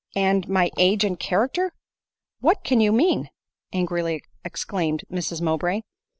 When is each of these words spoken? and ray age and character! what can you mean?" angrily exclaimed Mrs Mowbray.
and 0.15 0.49
ray 0.49 0.71
age 0.79 1.03
and 1.03 1.19
character! 1.19 1.71
what 2.39 2.63
can 2.63 2.81
you 2.81 2.91
mean?" 2.91 3.29
angrily 3.71 4.23
exclaimed 4.43 5.03
Mrs 5.11 5.43
Mowbray. 5.43 5.81